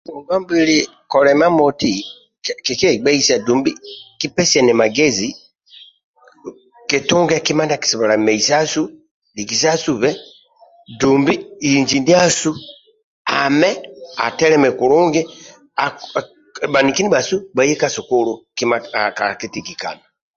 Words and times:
Ngongwa 0.09 0.35
mbili 0.43 0.77
kolilia 1.11 1.35
imamoti 1.37 1.91
kikiegbeisa 2.65 3.35
dhumbi 3.45 3.71
kipesiane 4.19 4.73
magezi 4.81 5.29
kitunge 6.89 7.35
kima 7.45 7.63
ndia 7.63 7.77
akisobola 7.79 8.15
meisasu 8.27 8.81
likisasube 9.37 10.09
dumbi 10.99 11.33
nji 11.81 11.97
ndiasu 12.03 12.51
ame 13.41 13.71
ateleme 14.25 14.69
kulungi 14.79 15.21
bhaniki 16.71 17.01
ndibhasu 17.01 17.35
bhaye 17.55 17.73
ka 17.81 17.87
sukulu 17.95 18.33
kima 18.57 18.77
kalakitigikana 19.17 20.03